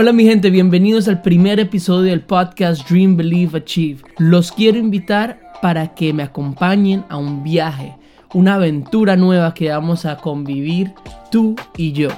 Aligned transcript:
Hola 0.00 0.12
mi 0.12 0.22
gente, 0.22 0.50
bienvenidos 0.50 1.08
al 1.08 1.22
primer 1.22 1.58
episodio 1.58 2.12
del 2.12 2.20
podcast 2.20 2.88
Dream 2.88 3.16
Believe 3.16 3.58
Achieve. 3.58 4.00
Los 4.18 4.52
quiero 4.52 4.78
invitar 4.78 5.40
para 5.60 5.92
que 5.96 6.12
me 6.12 6.22
acompañen 6.22 7.04
a 7.08 7.16
un 7.16 7.42
viaje, 7.42 7.96
una 8.32 8.54
aventura 8.54 9.16
nueva 9.16 9.54
que 9.54 9.70
vamos 9.70 10.04
a 10.04 10.18
convivir 10.18 10.92
tú 11.32 11.56
y 11.76 11.90
yo. 11.90 12.10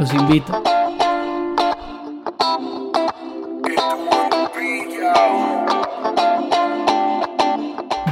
Los 0.00 0.14
invito. 0.14 0.62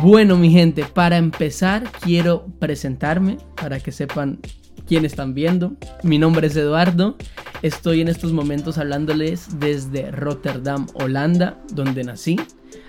Bueno 0.02 0.36
mi 0.36 0.50
gente, 0.50 0.84
para 0.84 1.16
empezar 1.16 1.84
quiero 2.02 2.44
presentarme 2.58 3.38
para 3.58 3.80
que 3.80 3.92
sepan 3.92 4.40
quién 4.86 5.06
están 5.06 5.32
viendo. 5.32 5.72
Mi 6.02 6.18
nombre 6.18 6.48
es 6.48 6.56
Eduardo 6.56 7.16
Estoy 7.62 8.00
en 8.00 8.08
estos 8.08 8.32
momentos 8.32 8.78
hablándoles 8.78 9.60
desde 9.60 10.10
Rotterdam, 10.10 10.86
Holanda, 10.94 11.58
donde 11.74 12.04
nací. 12.04 12.40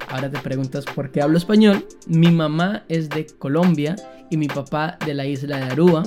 Ahora 0.07 0.29
te 0.29 0.39
preguntas 0.39 0.85
por 0.85 1.11
qué 1.11 1.21
hablo 1.21 1.37
español. 1.37 1.85
Mi 2.07 2.31
mamá 2.31 2.85
es 2.87 3.09
de 3.09 3.25
Colombia 3.25 3.97
y 4.29 4.37
mi 4.37 4.47
papá 4.47 4.97
de 5.05 5.13
la 5.13 5.25
isla 5.25 5.57
de 5.57 5.63
Aruba. 5.63 6.03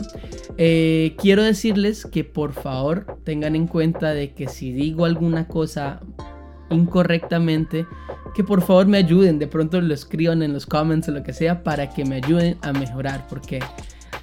Eh, 0.57 1.15
quiero 1.19 1.43
decirles 1.43 2.07
que 2.11 2.25
por 2.25 2.55
favor 2.55 3.19
tengan 3.25 3.55
en 3.55 3.67
cuenta 3.67 4.15
de 4.15 4.33
que 4.33 4.49
si 4.49 4.73
digo 4.73 5.05
alguna 5.05 5.47
cosa 5.47 6.01
incorrectamente, 6.71 7.87
que 8.35 8.45
por 8.45 8.63
favor 8.63 8.87
me 8.87 8.97
ayuden. 8.97 9.39
De 9.39 9.47
pronto 9.47 9.79
lo 9.81 9.93
escriban 9.93 10.43
en 10.43 10.55
los 10.55 10.65
comments 10.65 11.09
o 11.11 11.13
lo 11.13 11.23
que 11.23 11.35
sea 11.35 11.63
para 11.63 11.91
que 11.91 12.07
me 12.07 12.17
ayuden 12.17 12.57
a 12.63 12.73
mejorar. 12.73 13.27
Porque 13.29 13.61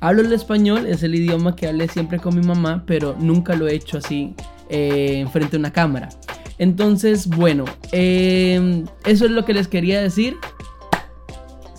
Hablo 0.04 0.24
el 0.24 0.34
español, 0.34 0.88
es 0.88 1.04
el 1.04 1.14
idioma 1.14 1.56
que 1.56 1.68
hablé 1.68 1.88
siempre 1.88 2.18
con 2.18 2.36
mi 2.36 2.42
mamá, 2.42 2.84
pero 2.88 3.16
nunca 3.20 3.56
lo 3.56 3.68
he 3.68 3.76
hecho 3.76 4.00
así 4.00 4.34
eh, 4.68 5.20
enfrente 5.20 5.52
de 5.52 5.58
una 5.58 5.72
cámara. 5.72 6.10
Entonces, 6.58 7.28
bueno, 7.28 7.66
em, 7.92 8.86
eso 9.06 9.26
es 9.26 9.32
lo 9.32 9.46
que 9.46 9.54
les 9.54 9.68
quería 9.68 10.02
decir. 10.02 10.38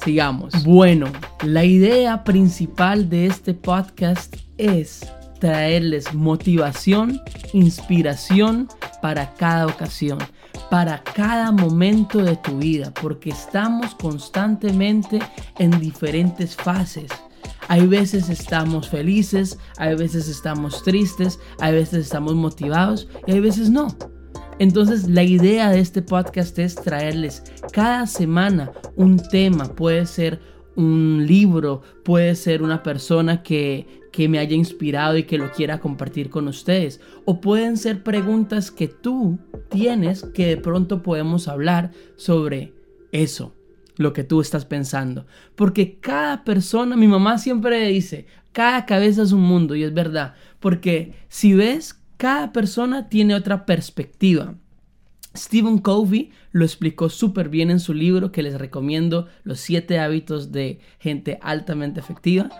Sigamos. 0.04 0.62
Bueno, 0.62 1.06
la 1.44 1.64
idea 1.64 2.22
principal 2.22 3.08
de 3.08 3.26
este 3.26 3.54
podcast 3.54 4.36
es 4.56 5.00
traerles 5.40 6.14
motivación, 6.14 7.20
inspiración 7.52 8.68
para 9.00 9.34
cada 9.34 9.66
ocasión, 9.66 10.18
para 10.70 11.02
cada 11.02 11.50
momento 11.50 12.22
de 12.22 12.36
tu 12.36 12.58
vida, 12.58 12.92
porque 13.02 13.30
estamos 13.30 13.96
constantemente 13.96 15.18
en 15.58 15.72
diferentes 15.80 16.54
fases. 16.54 17.10
Hay 17.68 17.86
veces 17.86 18.28
estamos 18.28 18.88
felices, 18.88 19.58
hay 19.76 19.94
veces 19.94 20.28
estamos 20.28 20.82
tristes, 20.82 21.38
hay 21.60 21.74
veces 21.74 22.06
estamos 22.06 22.34
motivados 22.34 23.08
y 23.26 23.32
hay 23.32 23.40
veces 23.40 23.70
no. 23.70 23.88
Entonces 24.58 25.08
la 25.08 25.22
idea 25.22 25.70
de 25.70 25.80
este 25.80 26.02
podcast 26.02 26.58
es 26.58 26.74
traerles 26.74 27.42
cada 27.72 28.06
semana 28.06 28.72
un 28.96 29.18
tema, 29.18 29.74
puede 29.74 30.06
ser 30.06 30.40
un 30.76 31.24
libro, 31.26 31.82
puede 32.04 32.34
ser 32.34 32.62
una 32.62 32.82
persona 32.82 33.42
que, 33.42 33.86
que 34.12 34.28
me 34.28 34.38
haya 34.38 34.56
inspirado 34.56 35.16
y 35.16 35.24
que 35.24 35.38
lo 35.38 35.50
quiera 35.52 35.80
compartir 35.80 36.30
con 36.30 36.48
ustedes. 36.48 37.00
O 37.24 37.40
pueden 37.40 37.76
ser 37.76 38.02
preguntas 38.02 38.70
que 38.70 38.88
tú 38.88 39.38
tienes 39.68 40.22
que 40.34 40.46
de 40.46 40.56
pronto 40.56 41.02
podemos 41.02 41.48
hablar 41.48 41.90
sobre 42.16 42.74
eso 43.12 43.54
lo 43.96 44.12
que 44.12 44.24
tú 44.24 44.40
estás 44.40 44.64
pensando. 44.64 45.26
Porque 45.54 45.98
cada 45.98 46.44
persona, 46.44 46.96
mi 46.96 47.08
mamá 47.08 47.38
siempre 47.38 47.86
dice, 47.88 48.26
cada 48.52 48.86
cabeza 48.86 49.22
es 49.22 49.32
un 49.32 49.42
mundo 49.42 49.74
y 49.74 49.82
es 49.82 49.94
verdad. 49.94 50.34
Porque 50.60 51.14
si 51.28 51.54
ves, 51.54 52.00
cada 52.16 52.52
persona 52.52 53.08
tiene 53.08 53.34
otra 53.34 53.66
perspectiva. 53.66 54.54
Stephen 55.36 55.78
Covey 55.78 56.30
lo 56.50 56.64
explicó 56.64 57.08
súper 57.08 57.48
bien 57.48 57.70
en 57.70 57.80
su 57.80 57.94
libro 57.94 58.32
que 58.32 58.42
les 58.42 58.58
recomiendo, 58.58 59.28
Los 59.44 59.60
siete 59.60 59.98
hábitos 59.98 60.52
de 60.52 60.78
gente 60.98 61.38
altamente 61.42 62.00
efectiva. 62.00 62.50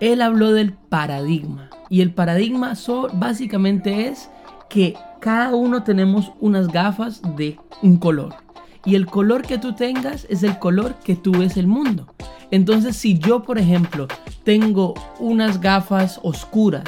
Él 0.00 0.22
habló 0.22 0.52
del 0.52 0.72
paradigma 0.72 1.70
y 1.90 2.00
el 2.00 2.12
paradigma 2.12 2.74
básicamente 3.12 4.08
es 4.08 4.30
que 4.68 4.94
cada 5.20 5.54
uno 5.54 5.84
tenemos 5.84 6.32
unas 6.40 6.68
gafas 6.68 7.22
de 7.36 7.58
un 7.82 7.98
color. 7.98 8.43
Y 8.84 8.96
el 8.96 9.06
color 9.06 9.42
que 9.42 9.58
tú 9.58 9.74
tengas 9.74 10.26
es 10.28 10.42
el 10.42 10.58
color 10.58 10.96
que 11.02 11.16
tú 11.16 11.32
ves 11.32 11.56
el 11.56 11.66
mundo. 11.66 12.14
Entonces, 12.50 12.96
si 12.96 13.18
yo, 13.18 13.42
por 13.42 13.58
ejemplo, 13.58 14.06
tengo 14.44 14.94
unas 15.18 15.60
gafas 15.60 16.20
oscuras, 16.22 16.84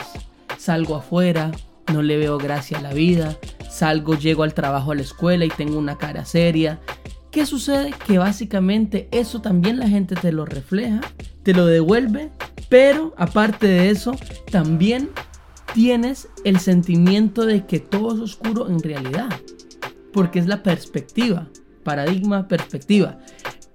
salgo 0.58 0.96
afuera, 0.96 1.50
no 1.92 2.02
le 2.02 2.18
veo 2.18 2.36
gracia 2.36 2.78
a 2.78 2.82
la 2.82 2.92
vida, 2.92 3.36
salgo, 3.70 4.14
llego 4.14 4.42
al 4.42 4.54
trabajo, 4.54 4.92
a 4.92 4.94
la 4.94 5.02
escuela 5.02 5.44
y 5.44 5.48
tengo 5.48 5.78
una 5.78 5.96
cara 5.96 6.24
seria. 6.24 6.80
¿Qué 7.30 7.46
sucede? 7.46 7.94
Que 8.06 8.18
básicamente 8.18 9.08
eso 9.10 9.40
también 9.40 9.78
la 9.78 9.88
gente 9.88 10.14
te 10.16 10.32
lo 10.32 10.44
refleja, 10.44 11.00
te 11.42 11.54
lo 11.54 11.66
devuelve, 11.66 12.30
pero 12.68 13.14
aparte 13.16 13.66
de 13.66 13.90
eso, 13.90 14.12
también 14.50 15.10
tienes 15.72 16.28
el 16.44 16.60
sentimiento 16.60 17.46
de 17.46 17.66
que 17.66 17.80
todo 17.80 18.14
es 18.14 18.20
oscuro 18.20 18.68
en 18.68 18.80
realidad, 18.80 19.28
porque 20.12 20.38
es 20.38 20.46
la 20.46 20.62
perspectiva 20.62 21.48
paradigma, 21.86 22.48
perspectiva. 22.48 23.18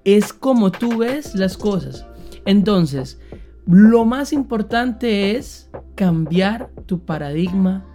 Es 0.04 0.34
como 0.34 0.70
tú 0.70 0.98
ves 0.98 1.34
las 1.34 1.56
cosas. 1.56 2.06
Entonces, 2.46 3.22
lo 3.66 4.04
más 4.04 4.34
importante 4.34 5.38
es 5.38 5.70
cambiar 5.96 6.70
tu 6.88 7.06
paradigma 7.06 7.86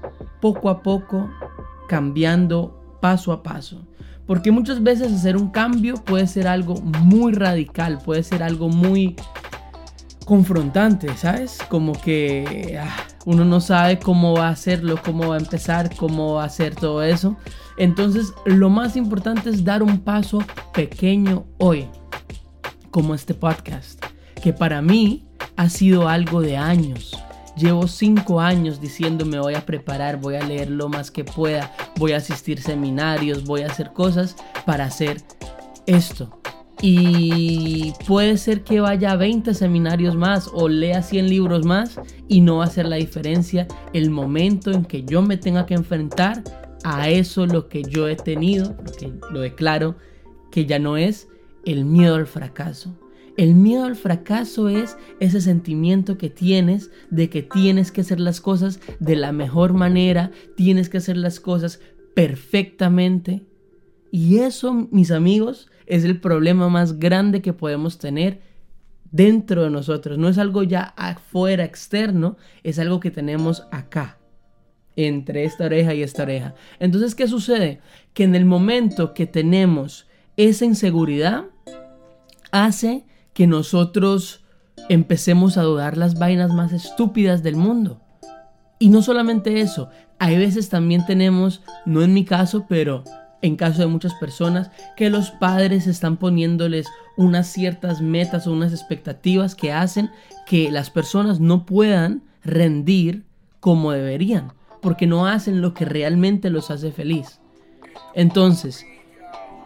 poco 0.40 0.70
a 0.70 0.82
poco, 0.82 1.28
cambiando 1.86 2.98
paso 3.02 3.30
a 3.30 3.42
paso. 3.42 3.86
Porque 4.26 4.50
muchas 4.50 4.82
veces 4.82 5.12
hacer 5.12 5.36
un 5.36 5.50
cambio 5.50 5.96
puede 5.96 6.26
ser 6.26 6.48
algo 6.48 6.76
muy 6.76 7.32
radical, 7.32 7.98
puede 8.02 8.22
ser 8.22 8.42
algo 8.42 8.70
muy 8.70 9.16
confrontante, 10.24 11.14
¿sabes? 11.16 11.58
Como 11.68 11.92
que 11.92 12.80
ah, 12.82 13.05
uno 13.26 13.44
no 13.44 13.60
sabe 13.60 13.98
cómo 13.98 14.34
va 14.34 14.46
a 14.46 14.52
hacerlo, 14.52 15.00
cómo 15.04 15.28
va 15.28 15.34
a 15.34 15.40
empezar, 15.40 15.94
cómo 15.96 16.34
va 16.34 16.44
a 16.44 16.46
hacer 16.46 16.76
todo 16.76 17.02
eso. 17.02 17.36
Entonces, 17.76 18.32
lo 18.46 18.70
más 18.70 18.96
importante 18.96 19.50
es 19.50 19.64
dar 19.64 19.82
un 19.82 19.98
paso 19.98 20.38
pequeño 20.72 21.44
hoy, 21.58 21.88
como 22.92 23.14
este 23.14 23.34
podcast, 23.34 24.02
que 24.42 24.52
para 24.52 24.80
mí 24.80 25.26
ha 25.56 25.68
sido 25.68 26.08
algo 26.08 26.40
de 26.40 26.56
años. 26.56 27.20
Llevo 27.56 27.88
cinco 27.88 28.40
años 28.40 28.80
diciéndome 28.80 29.40
voy 29.40 29.54
a 29.54 29.66
preparar, 29.66 30.20
voy 30.20 30.36
a 30.36 30.44
leer 30.44 30.70
lo 30.70 30.88
más 30.88 31.10
que 31.10 31.24
pueda, 31.24 31.74
voy 31.96 32.12
a 32.12 32.18
asistir 32.18 32.62
seminarios, 32.62 33.44
voy 33.44 33.62
a 33.62 33.66
hacer 33.66 33.92
cosas 33.92 34.36
para 34.64 34.84
hacer 34.84 35.20
esto. 35.86 36.38
Y 36.80 37.75
puede 38.06 38.38
ser 38.38 38.62
que 38.62 38.80
vaya 38.80 39.12
a 39.12 39.16
20 39.16 39.52
seminarios 39.52 40.16
más 40.16 40.48
o 40.52 40.68
lea 40.68 41.02
100 41.02 41.28
libros 41.28 41.64
más 41.64 42.00
y 42.28 42.40
no 42.40 42.58
va 42.58 42.64
a 42.64 42.66
hacer 42.68 42.86
la 42.86 42.96
diferencia 42.96 43.66
el 43.92 44.10
momento 44.10 44.70
en 44.70 44.84
que 44.84 45.04
yo 45.04 45.22
me 45.22 45.36
tenga 45.36 45.66
que 45.66 45.74
enfrentar 45.74 46.42
a 46.84 47.08
eso 47.08 47.46
lo 47.46 47.68
que 47.68 47.82
yo 47.82 48.08
he 48.08 48.14
tenido, 48.14 48.76
porque 48.76 49.12
lo 49.32 49.40
declaro, 49.40 49.96
que 50.52 50.66
ya 50.66 50.78
no 50.78 50.96
es 50.96 51.28
el 51.64 51.84
miedo 51.84 52.14
al 52.14 52.28
fracaso. 52.28 52.96
El 53.36 53.54
miedo 53.54 53.84
al 53.84 53.96
fracaso 53.96 54.68
es 54.68 54.96
ese 55.18 55.40
sentimiento 55.40 56.16
que 56.16 56.30
tienes 56.30 56.90
de 57.10 57.28
que 57.28 57.42
tienes 57.42 57.90
que 57.90 58.02
hacer 58.02 58.20
las 58.20 58.40
cosas 58.40 58.80
de 59.00 59.16
la 59.16 59.32
mejor 59.32 59.72
manera, 59.74 60.30
tienes 60.54 60.88
que 60.88 60.98
hacer 60.98 61.16
las 61.16 61.40
cosas 61.40 61.80
perfectamente. 62.14 63.44
Y 64.10 64.38
eso, 64.38 64.72
mis 64.90 65.10
amigos, 65.10 65.68
es 65.86 66.04
el 66.04 66.20
problema 66.20 66.68
más 66.68 66.98
grande 66.98 67.42
que 67.42 67.52
podemos 67.52 67.98
tener 67.98 68.40
dentro 69.10 69.62
de 69.62 69.70
nosotros. 69.70 70.18
No 70.18 70.28
es 70.28 70.38
algo 70.38 70.62
ya 70.62 70.94
afuera, 70.96 71.64
externo, 71.64 72.36
es 72.62 72.78
algo 72.78 73.00
que 73.00 73.10
tenemos 73.10 73.66
acá 73.70 74.18
entre 74.96 75.44
esta 75.44 75.66
oreja 75.66 75.94
y 75.94 76.02
esta 76.02 76.22
oreja. 76.22 76.54
Entonces, 76.80 77.14
¿qué 77.14 77.28
sucede? 77.28 77.80
Que 78.14 78.24
en 78.24 78.34
el 78.34 78.44
momento 78.44 79.14
que 79.14 79.26
tenemos 79.26 80.06
esa 80.36 80.64
inseguridad, 80.64 81.44
hace 82.50 83.04
que 83.32 83.46
nosotros 83.46 84.44
empecemos 84.88 85.56
a 85.56 85.62
dudar 85.62 85.96
las 85.96 86.18
vainas 86.18 86.52
más 86.52 86.72
estúpidas 86.72 87.42
del 87.42 87.56
mundo. 87.56 88.00
Y 88.78 88.88
no 88.88 89.02
solamente 89.02 89.60
eso, 89.60 89.88
hay 90.18 90.38
veces 90.38 90.68
también 90.68 91.04
tenemos, 91.06 91.62
no 91.84 92.02
en 92.02 92.14
mi 92.14 92.24
caso, 92.24 92.66
pero 92.68 93.04
en 93.42 93.56
caso 93.56 93.80
de 93.80 93.86
muchas 93.86 94.14
personas, 94.14 94.70
que 94.96 95.10
los 95.10 95.30
padres 95.30 95.86
están 95.86 96.16
poniéndoles 96.16 96.86
unas 97.16 97.46
ciertas 97.46 98.00
metas 98.00 98.46
o 98.46 98.52
unas 98.52 98.72
expectativas 98.72 99.54
que 99.54 99.72
hacen 99.72 100.10
que 100.46 100.70
las 100.70 100.90
personas 100.90 101.40
no 101.40 101.66
puedan 101.66 102.22
rendir 102.42 103.24
como 103.60 103.92
deberían 103.92 104.52
porque 104.86 105.08
no 105.08 105.26
hacen 105.26 105.62
lo 105.62 105.74
que 105.74 105.84
realmente 105.84 106.48
los 106.48 106.70
hace 106.70 106.92
feliz. 106.92 107.40
Entonces, 108.14 108.86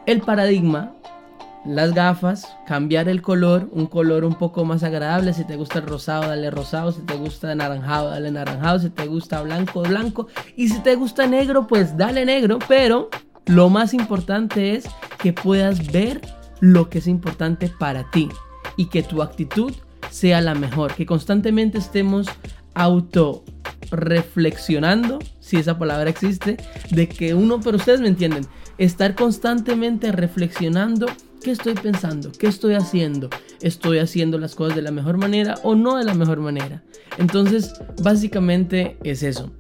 el 0.07 0.23
paradigma 0.23 0.95
las 1.67 1.93
gafas, 1.93 2.57
cambiar 2.67 3.07
el 3.11 3.21
color, 3.21 3.69
un 3.73 3.87
color 3.87 4.25
un 4.25 4.35
poco 4.35 4.65
más 4.65 4.83
agradable. 4.83 5.35
Si 5.35 5.45
te 5.45 5.57
gusta 5.57 5.81
el 5.81 5.87
rosado, 5.87 6.29
dale 6.29 6.51
rosado. 6.51 6.91
Si 6.91 7.03
te 7.03 7.17
gusta 7.17 7.55
naranjado, 7.55 8.09
dale 8.09 8.31
naranjado. 8.31 8.79
Si 8.79 8.89
te 8.89 9.07
gusta 9.07 9.43
blanco, 9.43 9.83
blanco. 9.83 10.29
Y 10.57 10.69
si 10.69 10.81
te 10.81 10.95
gusta 10.95 11.27
negro, 11.27 11.67
pues 11.67 11.99
dale 11.99 12.25
negro. 12.25 12.59
Pero 12.67 13.11
lo 13.51 13.69
más 13.69 13.95
importante 13.95 14.77
es 14.77 14.85
que 15.19 15.33
puedas 15.33 15.91
ver 15.91 16.21
lo 16.61 16.89
que 16.89 16.99
es 16.99 17.09
importante 17.09 17.69
para 17.81 18.09
ti 18.11 18.29
y 18.77 18.87
que 18.87 19.03
tu 19.03 19.23
actitud 19.23 19.73
sea 20.11 20.41
la 20.41 20.55
mejor. 20.55 20.95
Que 20.95 21.05
constantemente 21.05 21.79
estemos 21.79 22.29
auto 22.75 23.45
reflexionando, 23.91 25.19
si 25.41 25.57
esa 25.57 25.79
palabra 25.79 26.09
existe, 26.11 26.59
de 26.93 27.09
que 27.09 27.35
uno, 27.35 27.61
pero 27.61 27.77
ustedes 27.77 28.01
me 28.01 28.07
entienden, 28.07 28.47
estar 28.79 29.17
constantemente 29.17 30.13
reflexionando 30.13 31.07
qué 31.43 31.51
estoy 31.51 31.75
pensando, 31.75 32.31
qué 32.31 32.47
estoy 32.47 32.75
haciendo, 32.75 33.31
estoy 33.61 33.99
haciendo 33.99 34.39
las 34.39 34.55
cosas 34.55 34.77
de 34.77 34.83
la 34.83 34.93
mejor 34.93 35.17
manera 35.17 35.57
o 35.65 35.75
no 35.75 35.97
de 35.97 36.05
la 36.05 36.15
mejor 36.15 36.39
manera. 36.39 36.85
Entonces, 37.19 37.73
básicamente 38.01 38.97
es 39.03 39.25
eso. 39.25 39.51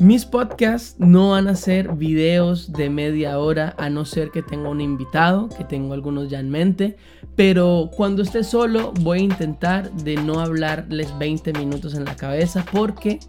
Mis 0.00 0.24
podcasts 0.24 0.96
no 0.98 1.32
van 1.32 1.46
a 1.46 1.54
ser 1.54 1.92
videos 1.92 2.72
de 2.72 2.88
media 2.88 3.38
hora 3.38 3.74
a 3.76 3.90
no 3.90 4.06
ser 4.06 4.30
que 4.30 4.42
tenga 4.42 4.70
un 4.70 4.80
invitado, 4.80 5.50
que 5.50 5.62
tengo 5.62 5.92
algunos 5.92 6.30
ya 6.30 6.40
en 6.40 6.48
mente, 6.48 6.96
pero 7.36 7.90
cuando 7.94 8.22
esté 8.22 8.42
solo 8.42 8.94
voy 9.00 9.18
a 9.18 9.22
intentar 9.24 9.92
de 9.92 10.14
no 10.14 10.40
hablarles 10.40 11.16
20 11.18 11.52
minutos 11.52 11.92
en 11.92 12.06
la 12.06 12.16
cabeza 12.16 12.64
porque 12.72 13.20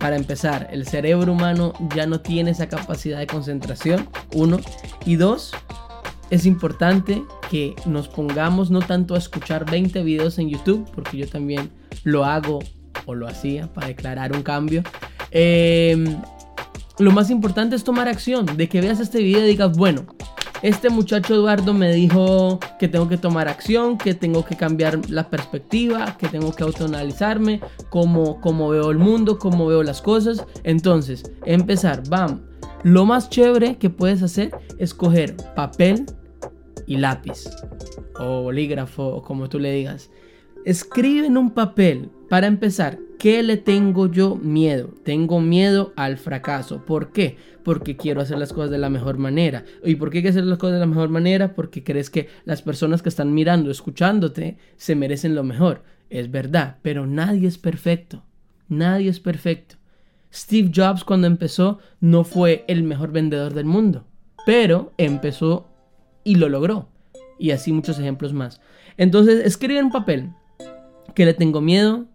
para 0.00 0.16
empezar, 0.16 0.66
el 0.72 0.88
cerebro 0.88 1.30
humano 1.30 1.74
ya 1.94 2.04
no 2.06 2.20
tiene 2.20 2.50
esa 2.50 2.68
capacidad 2.68 3.20
de 3.20 3.28
concentración, 3.28 4.08
uno, 4.34 4.58
y 5.04 5.16
dos, 5.16 5.52
es 6.30 6.46
importante 6.46 7.22
que 7.48 7.76
nos 7.84 8.08
pongamos 8.08 8.72
no 8.72 8.80
tanto 8.80 9.14
a 9.14 9.18
escuchar 9.18 9.70
20 9.70 10.02
videos 10.02 10.38
en 10.38 10.48
YouTube, 10.48 10.90
porque 10.94 11.18
yo 11.18 11.28
también 11.28 11.70
lo 12.02 12.24
hago 12.24 12.60
o 13.06 13.14
lo 13.14 13.28
hacía 13.28 13.72
para 13.72 13.88
declarar 13.88 14.34
un 14.34 14.42
cambio. 14.42 14.82
Em, 15.30 16.20
lo 16.98 17.12
más 17.12 17.30
importante 17.30 17.76
es 17.76 17.84
tomar 17.84 18.08
acción, 18.08 18.46
de 18.46 18.68
que 18.68 18.80
veas 18.80 19.00
este 19.00 19.22
video 19.22 19.44
y 19.44 19.48
digas, 19.48 19.76
bueno, 19.76 20.04
este 20.62 20.90
muchacho 20.90 21.34
Eduardo 21.34 21.72
me 21.72 21.90
dijo 21.94 22.60
que 22.78 22.86
tengo 22.86 23.08
que 23.08 23.16
tomar 23.16 23.48
acción, 23.48 23.96
que 23.96 24.12
tengo 24.12 24.44
que 24.44 24.56
cambiar 24.56 25.08
la 25.08 25.30
perspectiva, 25.30 26.18
que 26.18 26.28
tengo 26.28 26.52
que 26.52 26.62
autoanalizarme, 26.62 27.60
cómo, 27.88 28.40
cómo 28.42 28.68
veo 28.68 28.90
el 28.90 28.98
mundo, 28.98 29.38
cómo 29.38 29.66
veo 29.66 29.82
las 29.82 30.02
cosas. 30.02 30.44
Entonces, 30.62 31.22
empezar, 31.46 32.06
bam. 32.08 32.42
Lo 32.82 33.06
más 33.06 33.30
chévere 33.30 33.76
que 33.76 33.88
puedes 33.88 34.22
hacer 34.22 34.50
es 34.78 34.92
coger 34.92 35.34
papel 35.54 36.04
y 36.86 36.96
lápiz, 36.96 37.48
o 38.18 38.42
bolígrafo, 38.42 39.06
o 39.06 39.22
como 39.22 39.48
tú 39.48 39.58
le 39.58 39.72
digas. 39.72 40.10
Escribe 40.64 41.26
en 41.26 41.38
un 41.38 41.50
papel, 41.52 42.10
para 42.28 42.46
empezar, 42.46 42.98
¿qué 43.18 43.42
le 43.42 43.56
tengo 43.56 44.10
yo 44.10 44.36
miedo? 44.36 44.94
Tengo 45.04 45.40
miedo 45.40 45.92
al 45.96 46.18
fracaso. 46.18 46.84
¿Por 46.84 47.12
qué? 47.12 47.38
Porque 47.64 47.96
quiero 47.96 48.20
hacer 48.20 48.38
las 48.38 48.52
cosas 48.52 48.70
de 48.70 48.78
la 48.78 48.90
mejor 48.90 49.18
manera. 49.18 49.64
¿Y 49.82 49.96
por 49.96 50.10
qué 50.10 50.18
hay 50.18 50.22
que 50.22 50.28
hacer 50.28 50.44
las 50.44 50.58
cosas 50.58 50.74
de 50.74 50.80
la 50.80 50.86
mejor 50.86 51.08
manera? 51.08 51.54
Porque 51.54 51.82
crees 51.82 52.10
que 52.10 52.28
las 52.44 52.62
personas 52.62 53.02
que 53.02 53.08
están 53.08 53.32
mirando, 53.32 53.70
escuchándote, 53.70 54.58
se 54.76 54.94
merecen 54.94 55.34
lo 55.34 55.42
mejor. 55.42 55.82
Es 56.10 56.30
verdad, 56.30 56.76
pero 56.82 57.06
nadie 57.06 57.48
es 57.48 57.58
perfecto. 57.58 58.22
Nadie 58.68 59.08
es 59.08 59.18
perfecto. 59.18 59.76
Steve 60.32 60.70
Jobs 60.72 61.04
cuando 61.04 61.26
empezó 61.26 61.78
no 62.00 62.22
fue 62.22 62.64
el 62.68 62.82
mejor 62.84 63.12
vendedor 63.12 63.54
del 63.54 63.64
mundo, 63.64 64.06
pero 64.46 64.92
empezó 64.98 65.68
y 66.22 66.36
lo 66.36 66.48
logró. 66.48 66.88
Y 67.38 67.50
así 67.50 67.72
muchos 67.72 67.98
ejemplos 67.98 68.34
más. 68.34 68.60
Entonces, 68.96 69.44
escribe 69.44 69.80
en 69.80 69.90
papel 69.90 70.34
que 71.14 71.24
le 71.24 71.34
tengo 71.34 71.60
miedo 71.60 72.06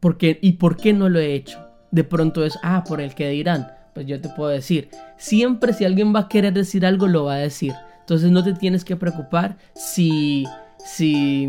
porque, 0.00 0.38
y 0.42 0.52
por 0.52 0.76
qué 0.76 0.92
no 0.92 1.08
lo 1.08 1.18
he 1.18 1.34
hecho. 1.34 1.58
De 1.90 2.04
pronto 2.04 2.44
es, 2.44 2.58
ah, 2.62 2.84
por 2.86 3.00
el 3.00 3.14
que 3.14 3.28
dirán. 3.30 3.72
Pues 3.94 4.06
yo 4.06 4.20
te 4.20 4.28
puedo 4.28 4.50
decir, 4.50 4.90
siempre 5.16 5.72
si 5.72 5.84
alguien 5.84 6.14
va 6.14 6.20
a 6.20 6.28
querer 6.28 6.52
decir 6.52 6.86
algo, 6.86 7.08
lo 7.08 7.24
va 7.24 7.34
a 7.34 7.38
decir. 7.38 7.74
Entonces 8.00 8.30
no 8.30 8.44
te 8.44 8.52
tienes 8.52 8.84
que 8.84 8.96
preocupar 8.96 9.58
si, 9.74 10.44
si 10.84 11.46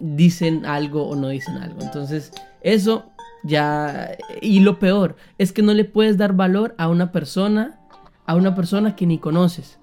dicen 0.00 0.66
algo 0.66 1.06
o 1.08 1.16
no 1.16 1.28
dicen 1.28 1.56
algo. 1.58 1.80
Entonces, 1.80 2.32
eso 2.60 3.10
ya... 3.44 4.16
Y 4.42 4.60
lo 4.60 4.78
peor 4.78 5.16
es 5.38 5.52
que 5.52 5.62
no 5.62 5.74
le 5.74 5.84
puedes 5.84 6.16
dar 6.16 6.34
valor 6.34 6.74
a 6.76 6.88
una 6.88 7.12
persona, 7.12 7.80
a 8.26 8.34
una 8.34 8.54
persona 8.54 8.96
que 8.96 9.06
ni 9.06 9.18
conoces. 9.18 9.78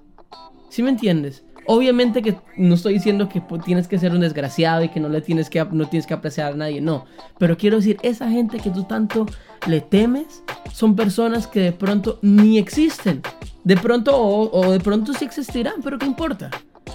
¿Sí 0.69 0.83
me 0.83 0.89
entiendes? 0.89 1.43
Obviamente 1.65 2.21
que 2.21 2.35
no 2.57 2.75
estoy 2.75 2.95
diciendo 2.95 3.29
que 3.29 3.41
tienes 3.63 3.87
que 3.87 3.99
ser 3.99 4.13
un 4.13 4.21
desgraciado 4.21 4.83
y 4.83 4.89
que 4.89 4.99
no 4.99 5.09
le 5.09 5.21
tienes 5.21 5.49
que 5.49 5.63
no 5.63 5.87
tienes 5.87 6.07
que 6.07 6.13
apreciar 6.13 6.53
a 6.53 6.55
nadie, 6.55 6.81
no, 6.81 7.05
pero 7.37 7.57
quiero 7.57 7.77
decir, 7.77 7.97
esa 8.01 8.29
gente 8.29 8.59
que 8.59 8.71
tú 8.71 8.83
tanto 8.83 9.25
le 9.67 9.81
temes 9.81 10.43
son 10.73 10.95
personas 10.95 11.47
que 11.47 11.59
de 11.59 11.71
pronto 11.71 12.19
ni 12.21 12.57
existen. 12.57 13.21
De 13.63 13.77
pronto 13.77 14.17
o, 14.17 14.49
o 14.51 14.71
de 14.71 14.79
pronto 14.79 15.13
sí 15.13 15.25
existirán, 15.25 15.75
pero 15.83 15.99
qué 15.99 16.07
importa. 16.07 16.49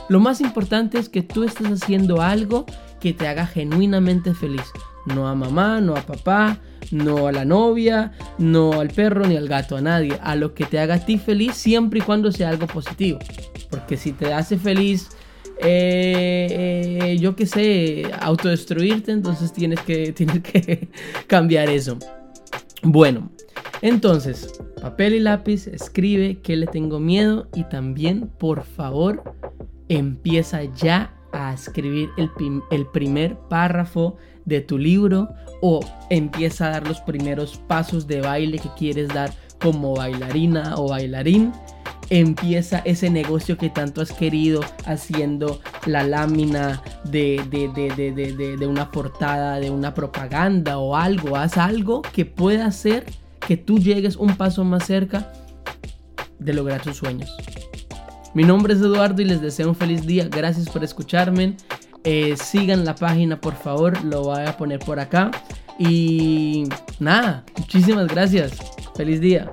Lo 0.09 0.21
más 0.21 0.41
importante 0.41 0.99
es 0.99 1.09
que 1.09 1.23
tú 1.23 1.45
estés 1.45 1.83
haciendo 1.83 2.23
algo 2.23 2.65
que 3.01 3.13
te 3.13 3.29
haga 3.29 3.47
genuinamente 3.47 4.35
feliz. 4.35 4.65
No 5.07 5.29
a 5.29 5.35
mamá, 5.35 5.81
no 5.81 5.97
a 5.97 6.03
papá, 6.03 6.59
no 6.91 7.27
a 7.27 7.33
la 7.33 7.45
novia, 7.45 8.13
no 8.39 8.81
al 8.81 8.89
perro 8.89 9.27
ni 9.27 9.37
al 9.37 9.49
gato, 9.49 9.77
a 9.77 9.81
nadie. 9.81 10.19
A 10.23 10.35
lo 10.35 10.55
que 10.55 10.65
te 10.65 10.79
haga 10.79 10.95
a 10.95 11.05
ti 11.05 11.19
feliz 11.19 11.55
siempre 11.55 12.01
y 12.01 12.03
cuando 12.03 12.33
sea 12.33 12.49
algo 12.49 12.67
positivo. 12.67 13.19
Porque 13.71 13.97
si 13.97 14.13
te 14.13 14.33
hace 14.33 14.59
feliz, 14.59 15.09
eh, 15.59 16.49
eh, 16.51 17.19
yo 17.19 17.35
qué 17.35 17.47
sé, 17.47 18.11
autodestruirte, 18.21 19.13
entonces 19.13 19.53
tienes 19.53 19.81
que, 19.81 20.13
tienes 20.17 20.41
que 20.41 20.89
cambiar 21.27 21.69
eso. 21.69 21.99
Bueno, 22.83 23.31
entonces, 23.83 24.53
papel 24.81 25.15
y 25.15 25.21
lápiz, 25.21 25.67
escribe 25.67 26.39
que 26.41 26.57
le 26.57 26.67
tengo 26.67 27.01
miedo 27.01 27.49
y 27.55 27.65
también, 27.65 28.29
por 28.39 28.65
favor, 28.65 29.35
empieza 29.89 30.65
ya 30.65 31.15
a 31.33 31.53
escribir 31.53 32.11
el, 32.17 32.31
el, 32.71 32.87
primer 32.87 33.37
párrafo 33.51 34.17
de 34.45 34.61
tu 34.61 34.79
libro 34.79 35.29
o 35.61 35.81
empieza 36.09 36.67
a 36.67 36.71
dar 36.71 36.87
los 36.87 37.01
primeros 37.01 37.59
pasos 37.67 38.07
de 38.07 38.21
baile 38.21 38.59
que 38.59 38.71
quieres 38.79 39.09
dar 39.09 39.33
como 39.61 39.95
bailarina 39.95 40.77
o 40.77 40.89
bailarín 40.89 41.53
empieza 42.11 42.79
ese 42.79 43.11
negocio 43.11 43.57
que 43.57 43.71
tanto 43.71 44.01
has 44.01 44.13
querido 44.13 44.61
haciendo 44.85 45.61
la 45.87 46.03
lámina 46.03 46.83
de, 47.05 47.43
de, 47.51 48.67
una 48.67 48.91
portada, 48.91 49.59
de 49.61 49.71
una 49.71 49.95
propaganda 49.95 50.79
o 50.79 50.97
algo. 50.97 51.37
Haz 51.37 51.57
algo 51.57 52.03
que 52.03 52.25
pueda 52.25 52.67
hacer 52.67 53.07
que 53.47 53.57
tú 53.57 53.79
llegues 53.79 54.17
un 54.17 54.37
paso 54.37 54.65
más 54.65 54.87
cerca 54.87 55.33
de 56.39 56.53
lograr 56.53 56.81
tus 56.83 56.97
sueños. 56.97 57.35
Mi 58.35 58.45
nombre 58.45 58.75
es 58.75 58.81
Eduardo 58.81 59.23
y 59.23 59.25
les 59.25 59.41
deseo 59.41 59.69
un 59.69 59.75
feliz 59.75 60.07
día. 60.07 60.29
Gracias 60.29 60.69
por 60.69 60.85
escucharme. 60.85 61.57
Eh, 62.05 62.37
sigan 62.37 62.85
la 62.85 62.95
página, 62.95 63.41
por 63.41 63.55
favor. 63.55 64.05
Lo 64.05 64.23
voy 64.25 64.45
a 64.45 64.57
poner 64.57 64.79
por 64.79 65.01
acá. 65.01 65.31
Y 65.79 66.65
nada, 66.99 67.45
muchísimas 67.57 68.09
gracias. 68.09 68.53
Feliz 68.95 69.21
día. 69.21 69.53